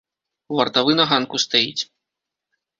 Вартавы 0.59 0.91
на 1.01 1.07
ганку 1.13 1.43
стаіць. 1.45 1.83